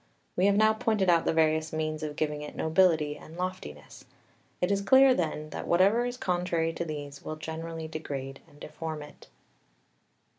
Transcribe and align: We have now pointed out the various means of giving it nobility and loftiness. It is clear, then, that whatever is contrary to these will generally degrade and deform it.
We 0.35 0.47
have 0.47 0.57
now 0.57 0.73
pointed 0.73 1.11
out 1.11 1.25
the 1.25 1.31
various 1.33 1.71
means 1.71 2.01
of 2.01 2.15
giving 2.15 2.41
it 2.41 2.55
nobility 2.55 3.17
and 3.17 3.37
loftiness. 3.37 4.03
It 4.59 4.71
is 4.71 4.81
clear, 4.81 5.13
then, 5.13 5.51
that 5.51 5.67
whatever 5.67 6.07
is 6.07 6.17
contrary 6.17 6.73
to 6.73 6.83
these 6.83 7.23
will 7.23 7.35
generally 7.35 7.87
degrade 7.87 8.39
and 8.47 8.59
deform 8.59 9.03
it. 9.03 9.27